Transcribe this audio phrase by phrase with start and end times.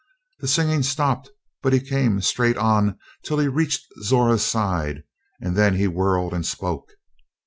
[0.39, 1.29] The singing stopped
[1.61, 5.03] but he came straight on till he reached Zora's side
[5.39, 6.93] and then he whirled and spoke.